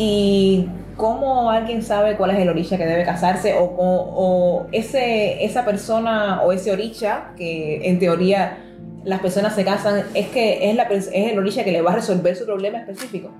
¿Y 0.00 0.68
cómo 0.96 1.50
alguien 1.50 1.82
sabe 1.82 2.16
cuál 2.16 2.30
es 2.30 2.38
el 2.38 2.48
orisha 2.48 2.76
que 2.78 2.86
debe 2.86 3.04
casarse? 3.04 3.54
O, 3.54 3.64
o- 3.64 4.14
o 4.62 4.66
ese, 4.72 5.44
esa 5.44 5.64
persona 5.64 6.42
o 6.42 6.52
ese 6.52 6.70
orisha, 6.70 7.32
que 7.36 7.88
en 7.88 7.98
teoría 7.98 8.58
las 9.04 9.20
personas 9.20 9.54
se 9.56 9.64
casan, 9.64 10.04
es 10.14 10.28
que 10.28 10.70
es, 10.70 10.76
la, 10.76 10.84
es 10.84 11.10
el 11.12 11.38
orisha 11.38 11.64
que 11.64 11.72
le 11.72 11.82
va 11.82 11.92
a 11.92 11.96
resolver 11.96 12.36
su 12.36 12.44
problema 12.44 12.78
específico. 12.78 13.30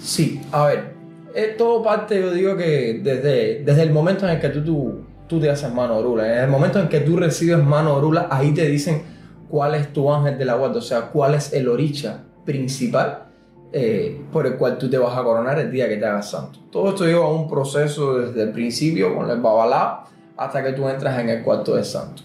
Sí, 0.00 0.40
a 0.52 0.66
ver, 0.66 0.94
es 1.34 1.56
todo 1.56 1.82
parte, 1.82 2.20
yo 2.20 2.32
digo 2.32 2.56
que 2.56 3.00
desde, 3.02 3.62
desde 3.64 3.82
el 3.82 3.90
momento 3.92 4.26
en 4.26 4.34
el 4.34 4.40
que 4.40 4.48
tú, 4.48 4.64
tú, 4.64 5.04
tú 5.28 5.40
te 5.40 5.50
haces 5.50 5.72
mano 5.72 5.96
orula, 5.96 6.26
en 6.38 6.44
el 6.44 6.48
momento 6.50 6.80
en 6.80 6.88
que 6.88 7.00
tú 7.00 7.16
recibes 7.16 7.58
mano 7.62 7.94
orula, 7.94 8.26
ahí 8.30 8.52
te 8.52 8.66
dicen 8.66 9.02
cuál 9.48 9.74
es 9.74 9.92
tu 9.92 10.12
ángel 10.12 10.38
de 10.38 10.44
la 10.44 10.54
guarda, 10.54 10.78
o 10.78 10.82
sea, 10.82 11.08
cuál 11.08 11.34
es 11.34 11.52
el 11.52 11.68
oricha 11.68 12.22
principal 12.44 13.24
eh, 13.72 14.24
por 14.32 14.46
el 14.46 14.56
cual 14.56 14.78
tú 14.78 14.88
te 14.88 14.96
vas 14.96 15.16
a 15.16 15.22
coronar 15.22 15.58
el 15.58 15.70
día 15.70 15.88
que 15.88 15.96
te 15.96 16.06
hagas 16.06 16.30
santo. 16.30 16.60
Todo 16.70 16.90
esto 16.90 17.04
lleva 17.04 17.28
un 17.28 17.48
proceso 17.48 18.18
desde 18.18 18.42
el 18.42 18.52
principio 18.52 19.14
con 19.14 19.28
el 19.28 19.40
babalá 19.40 20.04
hasta 20.36 20.62
que 20.62 20.72
tú 20.72 20.88
entras 20.88 21.18
en 21.18 21.28
el 21.28 21.42
cuarto 21.42 21.74
de 21.74 21.84
santo. 21.84 22.22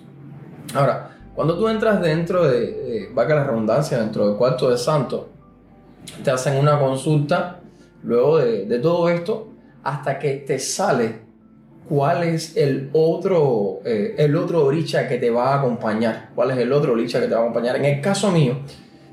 Ahora, 0.73 1.17
cuando 1.33 1.57
tú 1.57 1.67
entras 1.67 2.01
dentro 2.01 2.47
de, 2.47 3.05
eh, 3.05 3.09
valga 3.13 3.35
la 3.35 3.43
redundancia, 3.45 3.97
dentro 3.97 4.27
del 4.27 4.37
cuarto 4.37 4.69
de 4.69 4.77
santo, 4.77 5.29
te 6.23 6.31
hacen 6.31 6.57
una 6.57 6.79
consulta 6.79 7.59
luego 8.03 8.37
de, 8.37 8.65
de 8.65 8.79
todo 8.79 9.09
esto 9.09 9.47
hasta 9.83 10.19
que 10.19 10.35
te 10.35 10.59
sale 10.59 11.30
cuál 11.91 12.23
es 12.23 12.55
el 12.55 12.89
otro, 12.93 13.81
eh, 13.83 14.15
el 14.17 14.37
otro 14.37 14.63
oricha 14.65 15.09
que 15.09 15.17
te 15.17 15.29
va 15.29 15.53
a 15.53 15.59
acompañar. 15.59 16.29
¿Cuál 16.33 16.51
es 16.51 16.57
el 16.59 16.71
otro 16.71 16.93
oricha 16.93 17.19
que 17.19 17.27
te 17.27 17.33
va 17.33 17.41
a 17.41 17.43
acompañar? 17.43 17.75
En 17.75 17.83
el 17.83 17.99
caso 17.99 18.31
mío 18.31 18.59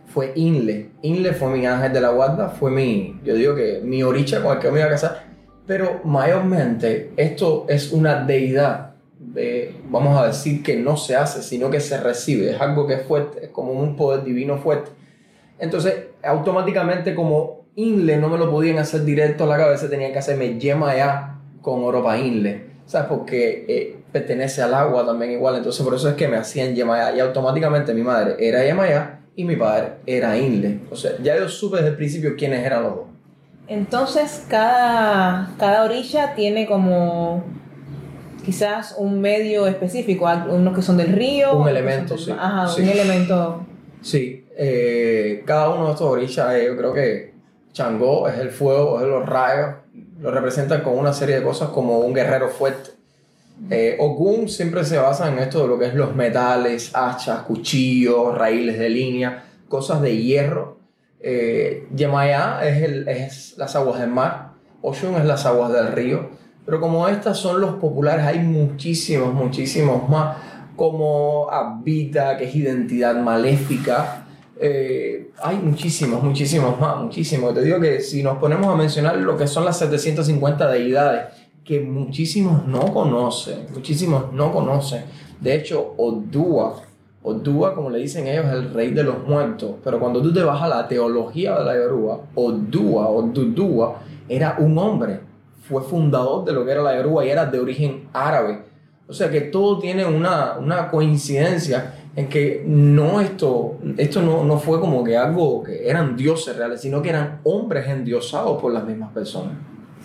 fue 0.07 0.31
Inle. 0.37 0.91
Inle 1.03 1.33
fue 1.33 1.51
mi 1.51 1.67
ángel 1.67 1.93
de 1.93 2.01
la 2.01 2.11
guarda, 2.11 2.51
fue 2.51 2.71
mi, 2.71 3.21
yo 3.25 3.35
digo 3.35 3.57
que 3.57 3.81
mi 3.83 4.05
oricha 4.05 4.41
con 4.45 4.53
el 4.57 4.63
que 4.63 4.71
me 4.71 4.79
iba 4.79 4.87
a 4.87 4.91
casar. 4.91 5.25
Pero 5.67 6.03
mayormente 6.05 7.11
esto 7.17 7.67
es 7.69 7.91
una 7.91 8.23
deidad, 8.23 8.95
de, 9.19 9.75
vamos 9.91 10.17
a 10.17 10.29
decir 10.29 10.63
que 10.63 10.77
no 10.77 10.97
se 10.97 11.17
hace, 11.17 11.43
sino 11.43 11.71
que 11.71 11.81
se 11.81 11.99
recibe. 11.99 12.53
Es 12.53 12.61
algo 12.61 12.87
que 12.87 12.95
es 12.95 13.03
fuerte, 13.03 13.47
es 13.47 13.51
como 13.51 13.73
un 13.73 13.97
poder 13.97 14.23
divino 14.23 14.57
fuerte. 14.59 14.93
Entonces, 15.59 15.95
automáticamente 16.23 17.13
como 17.17 17.65
Inle 17.75 18.19
no 18.19 18.29
me 18.29 18.39
lo 18.39 18.49
podían 18.49 18.79
hacer 18.79 19.05
directo 19.05 19.43
a 19.43 19.47
la 19.49 19.57
cabeza, 19.57 19.91
tenían 19.91 20.13
que 20.13 20.19
hacerme 20.21 20.61
Yemayá 20.61 21.41
con 21.61 21.83
Oropa 21.83 22.17
Inle. 22.17 22.68
¿Sabes? 22.89 23.07
Porque 23.09 23.67
eh, 23.69 23.97
pertenece 24.11 24.63
al 24.63 24.73
agua 24.73 25.05
también 25.05 25.31
igual. 25.33 25.57
Entonces, 25.57 25.85
por 25.85 25.95
eso 25.95 26.09
es 26.09 26.15
que 26.17 26.27
me 26.27 26.39
hacían 26.39 26.75
Yemayá. 26.75 27.15
Y 27.15 27.21
automáticamente 27.21 27.93
mi 27.93 28.03
madre 28.03 28.35
era 28.41 28.65
Yemayá 28.65 29.21
y 29.37 29.45
mi 29.45 29.57
padre 29.57 29.93
era 30.07 30.37
Inle. 30.39 30.81
O 30.91 30.97
sea, 30.97 31.13
ya 31.23 31.37
yo 31.37 31.49
supe 31.51 31.77
desde 31.77 31.91
el 31.91 31.97
principio 31.97 32.35
quiénes 32.37 32.65
eran 32.65 32.83
los 32.85 32.95
dos. 32.97 33.05
Entonces 33.69 34.47
cada, 34.49 35.51
cada 35.59 35.85
orilla 35.85 36.35
tiene 36.35 36.67
como 36.67 37.45
quizás 38.45 38.95
un 38.97 39.21
medio 39.21 39.67
específico, 39.67 40.27
unos 40.49 40.75
que 40.75 40.81
son 40.81 40.97
del 40.97 41.13
río. 41.13 41.55
Un 41.59 41.69
elemento, 41.69 42.15
del- 42.15 42.25
sí, 42.25 42.31
Ajá, 42.37 42.67
sí. 42.69 42.81
un 42.83 42.89
elemento. 42.89 43.67
Sí, 44.01 44.47
eh, 44.57 45.43
cada 45.45 45.69
uno 45.69 45.87
de 45.89 45.93
estos 45.93 46.09
orillas, 46.11 46.55
eh, 46.55 46.65
yo 46.67 46.77
creo 46.79 46.95
que 46.95 47.35
Changó 47.73 48.27
es 48.29 48.39
el 48.39 48.51
fuego, 48.51 48.99
es 49.01 49.07
los 49.07 49.29
rayos, 49.29 49.75
lo 50.21 50.31
representan 50.31 50.83
con 50.83 50.99
una 50.99 51.13
serie 51.13 51.37
de 51.37 51.43
cosas 51.43 51.69
como 51.71 51.99
un 52.01 52.13
guerrero 52.15 52.49
fuerte. 52.49 52.91
Eh, 53.71 53.97
Ogun 54.01 54.49
siempre 54.49 54.85
se 54.85 54.99
basa 54.99 55.29
en 55.29 55.39
esto 55.39 55.63
de 55.63 55.69
lo 55.69 55.79
que 55.79 55.87
es 55.87 55.95
los 55.95 56.15
metales, 56.15 56.91
hachas, 56.95 57.41
cuchillos, 57.43 58.37
raíles 58.37 58.79
de 58.79 58.89
línea, 58.89 59.45
cosas 59.69 60.01
de 60.01 60.17
hierro. 60.17 60.79
Eh, 61.21 61.89
Yemayá 61.95 62.61
es, 62.67 62.83
el- 62.83 63.09
es 63.09 63.55
las 63.59 63.75
aguas 63.75 64.01
del 64.01 64.11
mar, 64.11 64.51
Oshun 64.83 65.17
es 65.17 65.25
las 65.25 65.45
aguas 65.47 65.73
del 65.73 65.89
río. 65.93 66.31
Pero 66.65 66.81
como 66.81 67.09
estas 67.09 67.39
son 67.39 67.61
los 67.61 67.75
populares, 67.77 68.25
hay 68.27 68.39
muchísimos, 68.41 69.33
muchísimos 69.35 70.09
más. 70.09 70.37
Como 70.77 71.49
Abita, 71.51 72.37
que 72.37 72.45
es 72.45 72.55
identidad 72.55 73.17
maléfica. 73.17 74.28
Eh, 74.61 75.31
hay 75.41 75.57
muchísimos, 75.57 76.23
muchísimos 76.23 76.81
más, 76.81 77.03
muchísimos. 77.03 77.55
Te 77.55 77.63
digo 77.63 77.81
que 77.81 78.01
si 78.01 78.23
nos 78.23 78.39
ponemos 78.39 78.67
a 78.67 78.75
mencionar 78.75 79.17
lo 79.17 79.37
que 79.37 79.47
son 79.47 79.65
las 79.65 79.79
750 79.79 80.69
deidades, 80.71 81.27
que 81.65 81.81
muchísimos 81.81 82.67
no 82.67 82.93
conocen, 82.93 83.67
muchísimos 83.73 84.33
no 84.33 84.53
conocen. 84.53 85.05
De 85.41 85.55
hecho, 85.55 85.95
Odua, 85.97 86.83
Odua, 87.23 87.75
como 87.75 87.91
le 87.91 87.99
dicen 87.99 88.27
ellos, 88.27 88.47
es 88.47 88.53
el 88.53 88.75
rey 88.75 88.91
de 88.91 89.05
los 89.05 89.27
muertos. 89.27 89.77
Pero 89.85 90.01
cuando 90.01 90.21
tú 90.21 90.33
te 90.33 90.43
vas 90.43 90.61
a 90.61 90.69
la 90.69 90.89
teología 90.89 91.59
de 91.59 91.65
la 91.65 91.77
Yoruba, 91.77 92.21
Odua 92.35 93.09
o 93.11 93.23
Dudua 93.23 94.01
era 94.29 94.57
un 94.59 94.77
hombre. 94.79 95.21
Fue 95.69 95.83
fundador 95.83 96.45
de 96.45 96.53
lo 96.53 96.65
que 96.65 96.73
era 96.73 96.83
la 96.83 96.97
Yoruba 96.97 97.25
y 97.25 97.29
era 97.29 97.47
de 97.47 97.61
origen 97.61 98.09
árabe. 98.13 98.65
O 99.07 99.13
sea 99.13 99.31
que 99.31 99.43
todo 99.43 99.79
tiene 99.79 100.05
una, 100.05 100.59
una 100.59 100.91
coincidencia 100.91 101.98
en 102.19 102.29
que 102.29 102.65
no 102.67 103.21
esto, 103.21 103.79
esto 103.97 104.23
no, 104.23 104.43
no 104.43 104.59
fue 104.59 104.81
como 104.81 105.05
que 105.05 105.17
algo 105.17 105.63
que 105.63 105.89
eran 105.89 106.17
dioses 106.17 106.57
reales, 106.57 106.81
sino 106.81 107.01
que 107.01 107.11
eran 107.11 107.39
hombres 107.45 107.87
endiosados 107.87 108.61
por 108.61 108.73
las 108.73 108.85
mismas 108.85 109.13
personas. 109.13 109.53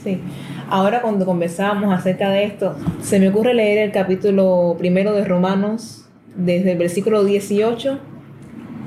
Sí. 0.03 0.21
Ahora 0.69 1.01
cuando 1.01 1.25
conversábamos 1.25 1.91
acerca 1.91 2.29
de 2.29 2.43
esto, 2.43 2.75
se 3.01 3.19
me 3.19 3.29
ocurre 3.29 3.55
leer 3.55 3.79
el 3.79 3.91
capítulo 3.91 4.75
primero 4.77 5.13
de 5.13 5.25
Romanos, 5.25 6.05
desde 6.35 6.73
el 6.73 6.77
versículo 6.77 7.23
18 7.23 7.97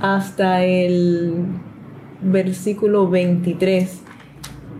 hasta 0.00 0.64
el 0.64 1.47
versículo 2.23 3.09
23. 3.09 4.02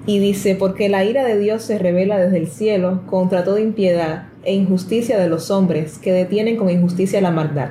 Y 0.07 0.21
dice, 0.21 0.55
porque 0.55 0.89
la 0.89 1.05
ira 1.05 1.25
de 1.25 1.37
Dios 1.37 1.63
se 1.63 1.79
revela 1.79 2.17
desde 2.17 2.39
el 2.39 2.47
cielo 2.47 3.03
contra 3.07 3.43
toda 3.43 3.61
impiedad 3.61 4.29
e 4.45 4.55
injusticia 4.55 5.19
de 5.19 5.29
los 5.29 5.51
hombres 5.51 5.99
que 5.99 6.13
detienen 6.13 6.57
con 6.57 6.71
injusticia 6.71 7.21
la 7.21 7.33
maldad. 7.33 7.71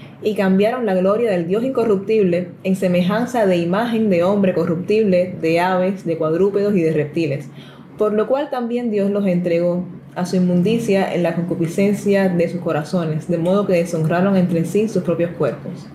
y 0.23 0.35
cambiaron 0.35 0.85
la 0.85 0.95
gloria 0.95 1.31
del 1.31 1.47
Dios 1.47 1.63
incorruptible 1.63 2.49
en 2.63 2.75
semejanza 2.75 3.45
de 3.45 3.57
imagen 3.57 4.09
de 4.09 4.23
hombre 4.23 4.53
corruptible, 4.53 5.35
de 5.41 5.59
aves, 5.59 6.05
de 6.05 6.17
cuadrúpedos 6.17 6.75
y 6.75 6.81
de 6.81 6.93
reptiles. 6.93 7.49
Por 7.97 8.13
lo 8.13 8.27
cual 8.27 8.49
también 8.49 8.91
Dios 8.91 9.09
los 9.09 9.25
entregó 9.25 9.83
a 10.15 10.25
su 10.25 10.35
inmundicia 10.35 11.13
en 11.13 11.23
la 11.23 11.35
concupiscencia 11.35 12.29
de 12.29 12.49
sus 12.49 12.61
corazones, 12.61 13.27
de 13.27 13.37
modo 13.37 13.65
que 13.65 13.73
deshonraron 13.73 14.35
entre 14.35 14.65
sí 14.65 14.87
sus 14.89 15.03
propios 15.03 15.31
cuerpos, 15.31 15.87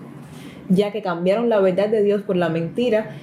ya 0.69 0.91
que 0.91 1.01
cambiaron 1.01 1.49
la 1.49 1.59
verdad 1.59 1.89
de 1.89 2.03
Dios 2.03 2.23
por 2.23 2.35
la 2.35 2.49
mentira, 2.49 3.15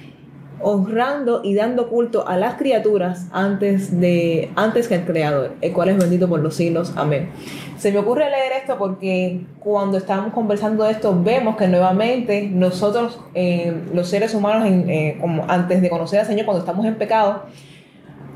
honrando 0.61 1.41
y 1.43 1.53
dando 1.53 1.89
culto 1.89 2.27
a 2.27 2.37
las 2.37 2.55
criaturas 2.55 3.27
antes, 3.31 3.99
de, 3.99 4.51
antes 4.55 4.87
que 4.87 4.95
al 4.95 5.05
Creador, 5.05 5.53
el 5.61 5.73
cual 5.73 5.89
es 5.89 5.97
bendito 5.97 6.27
por 6.27 6.39
los 6.39 6.55
siglos. 6.55 6.93
Amén. 6.95 7.29
Se 7.77 7.91
me 7.91 7.99
ocurre 7.99 8.29
leer 8.29 8.53
esto 8.61 8.77
porque 8.77 9.41
cuando 9.59 9.97
estamos 9.97 10.33
conversando 10.33 10.83
de 10.85 10.91
esto 10.91 11.17
vemos 11.21 11.57
que 11.57 11.67
nuevamente 11.67 12.49
nosotros, 12.49 13.19
eh, 13.33 13.75
los 13.93 14.07
seres 14.07 14.33
humanos, 14.33 14.67
en, 14.67 14.89
eh, 14.89 15.17
como 15.19 15.45
antes 15.47 15.81
de 15.81 15.89
conocer 15.89 16.21
al 16.21 16.25
Señor, 16.25 16.45
cuando 16.45 16.61
estamos 16.61 16.85
en 16.85 16.95
pecado, 16.95 17.43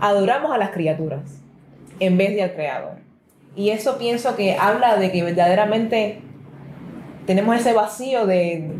adoramos 0.01 0.51
a 0.51 0.57
las 0.57 0.71
criaturas 0.71 1.21
en 1.99 2.17
vez 2.17 2.35
de 2.35 2.43
al 2.43 2.53
Creador. 2.53 2.93
Y 3.55 3.69
eso 3.69 3.97
pienso 3.97 4.35
que 4.35 4.55
habla 4.55 4.97
de 4.97 5.11
que 5.11 5.23
verdaderamente 5.23 6.21
tenemos 7.25 7.55
ese 7.57 7.73
vacío 7.73 8.25
de 8.25 8.71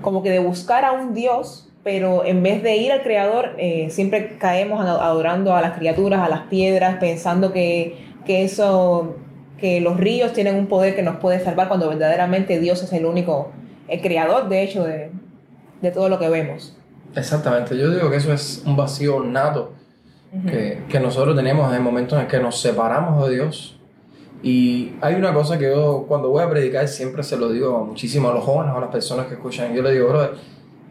como 0.00 0.22
que 0.22 0.30
de 0.30 0.38
buscar 0.38 0.84
a 0.84 0.92
un 0.92 1.14
Dios, 1.14 1.65
pero 1.86 2.24
en 2.24 2.42
vez 2.42 2.64
de 2.64 2.76
ir 2.78 2.90
al 2.90 3.04
Creador, 3.04 3.52
eh, 3.58 3.90
siempre 3.90 4.38
caemos 4.38 4.84
adorando 4.84 5.54
a 5.54 5.60
las 5.60 5.78
criaturas, 5.78 6.18
a 6.18 6.28
las 6.28 6.40
piedras, 6.48 6.96
pensando 6.98 7.52
que, 7.52 8.08
que 8.24 8.42
eso, 8.42 9.14
que 9.56 9.80
los 9.80 9.96
ríos 9.96 10.32
tienen 10.32 10.56
un 10.56 10.66
poder 10.66 10.96
que 10.96 11.04
nos 11.04 11.18
puede 11.18 11.38
salvar 11.38 11.68
cuando 11.68 11.88
verdaderamente 11.88 12.58
Dios 12.58 12.82
es 12.82 12.92
el 12.92 13.06
único, 13.06 13.52
el 13.86 14.00
creador 14.00 14.48
de 14.48 14.64
hecho 14.64 14.82
de, 14.82 15.12
de 15.80 15.90
todo 15.92 16.08
lo 16.08 16.18
que 16.18 16.28
vemos. 16.28 16.76
Exactamente, 17.14 17.78
yo 17.78 17.88
digo 17.88 18.10
que 18.10 18.16
eso 18.16 18.32
es 18.32 18.64
un 18.66 18.74
vacío 18.74 19.20
nato 19.20 19.72
que, 20.44 20.82
que, 20.88 20.98
nosotros 20.98 21.36
tenemos 21.36 21.68
en 21.70 21.76
el 21.76 21.82
momento 21.82 22.16
en 22.16 22.22
el 22.22 22.26
que 22.26 22.40
nos 22.40 22.60
separamos 22.60 23.28
de 23.28 23.36
Dios. 23.36 23.78
Y 24.42 24.94
hay 25.00 25.14
una 25.14 25.32
cosa 25.32 25.56
que 25.56 25.66
yo 25.66 26.04
cuando 26.08 26.30
voy 26.30 26.42
a 26.42 26.50
predicar 26.50 26.88
siempre 26.88 27.22
se 27.22 27.36
lo 27.36 27.48
digo 27.48 27.84
muchísimo 27.84 28.28
a 28.28 28.34
los 28.34 28.42
jóvenes 28.42 28.74
o 28.74 28.78
a 28.78 28.80
las 28.80 28.90
personas 28.90 29.26
que 29.26 29.34
escuchan. 29.34 29.72
Yo 29.72 29.82
le 29.82 29.92
digo, 29.92 30.08
brother, 30.08 30.32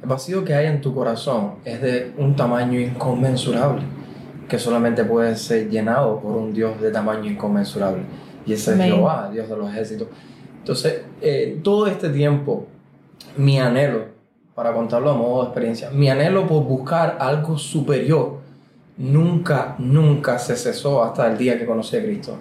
el 0.02 0.10
vacío 0.10 0.44
que 0.44 0.54
hay 0.54 0.68
en 0.68 0.82
tu 0.82 0.94
corazón 0.94 1.56
es 1.66 1.82
de 1.82 2.14
un 2.18 2.36
tamaño 2.36 2.80
inconmensurable, 2.80 3.82
que 4.48 4.60
solamente 4.60 5.04
puede 5.04 5.36
ser 5.36 5.70
llenado 5.70 6.20
por 6.20 6.36
un 6.36 6.54
Dios 6.54 6.80
de 6.82 6.92
tamaño 6.92 7.30
inconmensurable. 7.30 8.04
Y 8.46 8.54
ese 8.54 8.74
es 8.74 8.82
Jehová, 8.82 9.30
Dios 9.32 9.50
de 9.50 9.58
los 9.58 9.70
ejércitos. 9.70 10.08
Entonces, 10.60 11.02
eh, 11.22 11.60
todo 11.64 11.88
este 11.88 12.10
tiempo, 12.10 12.68
mi 13.38 13.60
anhelo, 13.60 14.06
para 14.54 14.74
contarlo 14.74 15.12
a 15.12 15.14
modo 15.16 15.42
de 15.42 15.48
experiencia, 15.50 15.90
mi 15.90 16.10
anhelo 16.10 16.48
por 16.48 16.64
buscar 16.64 17.18
algo 17.20 17.58
superior 17.58 18.38
nunca, 18.98 19.76
nunca 19.80 20.40
se 20.40 20.56
cesó 20.56 21.04
hasta 21.04 21.28
el 21.30 21.38
día 21.38 21.58
que 21.58 21.66
conocí 21.66 21.98
a 21.98 22.04
Cristo. 22.04 22.38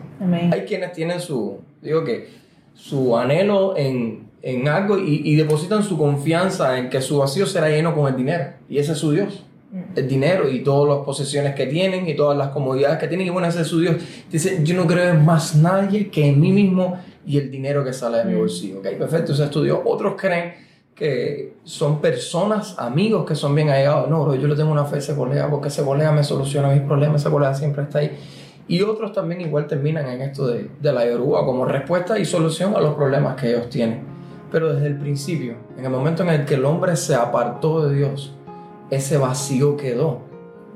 Hay 0.52 0.64
quienes 0.64 0.92
tienen 0.92 1.20
su, 1.20 1.58
digo 1.82 2.04
que, 2.04 2.28
su 2.75 3.16
anhelo 3.16 3.76
en, 3.76 4.24
en 4.44 4.68
algo 4.68 4.98
y, 4.98 5.22
y, 5.24 5.36
depositan 5.36 5.82
su 5.82 5.96
confianza 5.96 6.78
en 6.78 6.90
que 6.90 7.00
su 7.00 7.16
vacío 7.16 7.46
será 7.46 7.70
lleno 7.70 7.94
con 7.94 8.06
el 8.08 8.14
dinero. 8.14 8.44
Y 8.68 8.76
ese 8.76 8.92
es 8.92 8.98
su 8.98 9.10
Dios. 9.10 9.42
Mm. 9.72 9.98
El 9.98 10.06
dinero 10.06 10.50
y 10.50 10.62
todas 10.62 10.98
las 10.98 11.04
posesiones 11.04 11.54
que 11.54 11.66
tienen 11.66 12.06
y 12.06 12.14
todas 12.14 12.36
las 12.36 12.48
comodidades 12.48 12.98
que 12.98 13.08
tienen. 13.08 13.26
Y 13.26 13.30
bueno, 13.30 13.48
ese 13.48 13.62
es 13.62 13.66
su 13.66 13.80
Dios. 13.80 13.96
Dice, 14.30 14.60
yo 14.62 14.76
no 14.76 14.86
creo 14.86 15.14
en 15.14 15.24
más 15.24 15.56
nadie 15.56 16.10
que 16.10 16.26
en 16.26 16.38
mí 16.42 16.52
mismo 16.52 16.98
y 17.26 17.38
el 17.38 17.50
dinero 17.50 17.82
que 17.82 17.94
sale 17.94 18.18
de 18.18 18.26
mi 18.26 18.34
mm. 18.34 18.38
bolsillo. 18.38 18.78
Ok, 18.80 18.88
perfecto, 18.98 19.32
ese 19.32 19.44
es 19.44 19.50
tu 19.50 19.62
Dios. 19.62 19.78
Otros 19.82 20.12
creen 20.18 20.52
que 20.94 21.54
son 21.64 22.02
personas, 22.02 22.74
amigos 22.78 23.24
que 23.24 23.34
son 23.34 23.54
bien 23.54 23.70
allegados. 23.70 24.10
No, 24.10 24.34
yo 24.34 24.46
le 24.46 24.56
tengo 24.56 24.70
una 24.70 24.84
fe 24.84 24.96
a 24.96 24.98
ese 24.98 25.14
colega 25.14 25.48
porque 25.48 25.68
ese 25.68 25.82
colega 25.82 26.12
me 26.12 26.22
soluciona 26.22 26.68
mis 26.68 26.82
problemas, 26.82 27.22
ese 27.22 27.30
colega 27.30 27.54
siempre 27.54 27.84
está 27.84 28.00
ahí. 28.00 28.10
Y 28.68 28.82
otros 28.82 29.12
también 29.14 29.40
igual 29.40 29.66
terminan 29.66 30.06
en 30.06 30.20
esto 30.20 30.46
de, 30.48 30.68
de 30.78 30.92
la 30.92 31.06
yoruba 31.06 31.46
como 31.46 31.64
respuesta 31.64 32.18
y 32.18 32.26
solución 32.26 32.76
a 32.76 32.80
los 32.80 32.94
problemas 32.94 33.40
que 33.40 33.48
ellos 33.48 33.70
tienen. 33.70 34.13
Pero 34.54 34.73
desde 34.73 34.87
el 34.87 34.96
principio, 34.96 35.56
en 35.76 35.84
el 35.84 35.90
momento 35.90 36.23
en 36.23 36.28
el 36.28 36.44
que 36.44 36.54
el 36.54 36.64
hombre 36.64 36.94
se 36.94 37.16
apartó 37.16 37.88
de 37.88 37.96
Dios, 37.96 38.37
ese 38.88 39.18
vacío 39.18 39.76
quedó, 39.76 40.20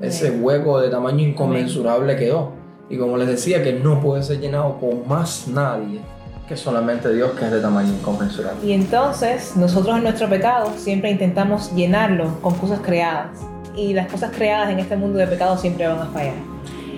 ese 0.01 0.31
hueco 0.31 0.81
de 0.81 0.89
tamaño 0.89 1.25
inconmensurable 1.25 2.17
quedó. 2.17 2.51
Y 2.89 2.97
como 2.97 3.15
les 3.15 3.29
decía, 3.29 3.63
que 3.63 3.71
no 3.71 4.01
puede 4.01 4.21
ser 4.23 4.41
llenado 4.41 4.77
por 4.79 5.07
más 5.07 5.47
nadie 5.47 6.01
que 6.45 6.57
solamente 6.57 7.13
Dios 7.13 7.31
que 7.39 7.45
es 7.45 7.51
de 7.51 7.61
tamaño 7.61 7.93
inconmensurable. 7.93 8.59
Y 8.67 8.73
entonces 8.73 9.55
nosotros 9.55 9.95
en 9.95 10.03
nuestro 10.03 10.27
pecado 10.27 10.73
siempre 10.75 11.11
intentamos 11.11 11.73
llenarlo 11.73 12.37
con 12.41 12.55
cosas 12.55 12.81
creadas. 12.81 13.29
Y 13.77 13.93
las 13.93 14.11
cosas 14.11 14.31
creadas 14.35 14.71
en 14.71 14.79
este 14.79 14.97
mundo 14.97 15.19
de 15.19 15.27
pecado 15.27 15.57
siempre 15.57 15.87
van 15.87 15.99
a 15.99 16.07
fallar. 16.07 16.35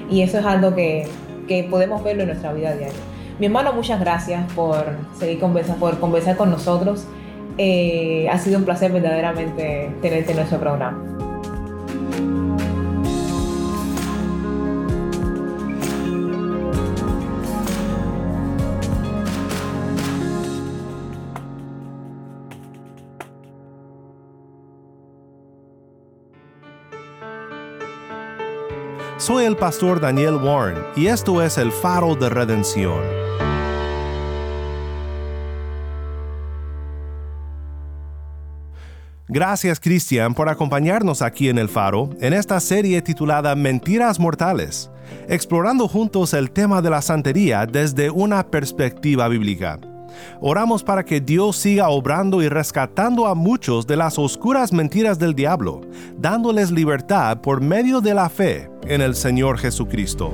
Y 0.09 0.23
eso 0.23 0.39
es 0.39 0.45
algo 0.45 0.73
que, 0.73 1.07
que 1.47 1.63
podemos 1.65 2.03
verlo 2.03 2.23
en 2.23 2.29
nuestra 2.29 2.51
vida 2.53 2.73
diaria. 2.73 3.10
Mi 3.41 3.47
hermano, 3.47 3.73
muchas 3.73 3.99
gracias 3.99 4.53
por 4.53 4.85
seguir 5.17 5.39
conversa, 5.39 5.73
por 5.73 5.99
conversar 5.99 6.37
con 6.37 6.51
nosotros. 6.51 7.07
Eh, 7.57 8.29
ha 8.29 8.37
sido 8.37 8.59
un 8.59 8.65
placer 8.65 8.91
verdaderamente 8.91 9.89
tenerte 9.99 10.29
en 10.29 10.37
nuestro 10.37 10.59
programa. 10.59 11.10
Soy 29.31 29.45
el 29.45 29.55
pastor 29.55 30.01
Daniel 30.01 30.35
Warren 30.35 30.83
y 30.93 31.07
esto 31.07 31.41
es 31.41 31.57
el 31.57 31.71
faro 31.71 32.15
de 32.15 32.27
redención. 32.27 32.99
Gracias 39.29 39.79
Cristian 39.79 40.33
por 40.33 40.49
acompañarnos 40.49 41.21
aquí 41.21 41.47
en 41.47 41.59
el 41.59 41.69
faro 41.69 42.09
en 42.19 42.33
esta 42.33 42.59
serie 42.59 43.01
titulada 43.01 43.55
Mentiras 43.55 44.19
Mortales, 44.19 44.91
explorando 45.29 45.87
juntos 45.87 46.33
el 46.33 46.51
tema 46.51 46.81
de 46.81 46.89
la 46.89 47.01
santería 47.01 47.65
desde 47.65 48.09
una 48.09 48.45
perspectiva 48.45 49.29
bíblica. 49.29 49.79
Oramos 50.39 50.83
para 50.83 51.03
que 51.03 51.21
Dios 51.21 51.57
siga 51.57 51.89
obrando 51.89 52.41
y 52.41 52.49
rescatando 52.49 53.27
a 53.27 53.35
muchos 53.35 53.87
de 53.87 53.97
las 53.97 54.17
oscuras 54.17 54.73
mentiras 54.73 55.19
del 55.19 55.35
diablo, 55.35 55.81
dándoles 56.17 56.71
libertad 56.71 57.41
por 57.41 57.61
medio 57.61 58.01
de 58.01 58.13
la 58.13 58.29
fe 58.29 58.69
en 58.87 59.01
el 59.01 59.15
Señor 59.15 59.57
Jesucristo. 59.57 60.33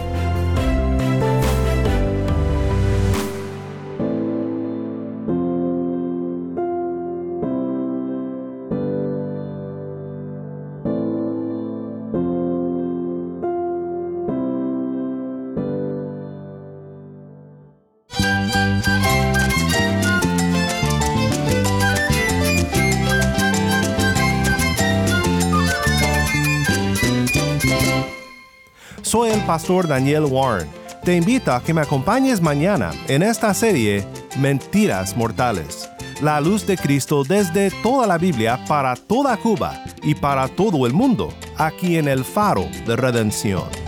Soy 29.11 29.31
el 29.31 29.41
pastor 29.41 29.89
Daniel 29.89 30.23
Warren. 30.23 30.69
Te 31.03 31.17
invito 31.17 31.51
a 31.51 31.61
que 31.61 31.73
me 31.73 31.81
acompañes 31.81 32.39
mañana 32.39 32.91
en 33.09 33.23
esta 33.23 33.53
serie 33.53 34.07
Mentiras 34.39 35.17
Mortales. 35.17 35.89
La 36.21 36.39
luz 36.39 36.65
de 36.65 36.77
Cristo 36.77 37.25
desde 37.25 37.71
toda 37.83 38.07
la 38.07 38.17
Biblia 38.17 38.57
para 38.69 38.95
toda 38.95 39.35
Cuba 39.35 39.83
y 40.01 40.15
para 40.15 40.47
todo 40.47 40.87
el 40.87 40.93
mundo, 40.93 41.33
aquí 41.57 41.97
en 41.97 42.07
el 42.07 42.23
faro 42.23 42.65
de 42.87 42.95
redención. 42.95 43.80